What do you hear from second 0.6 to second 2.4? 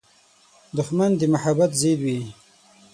دښمن د محبت ضد وي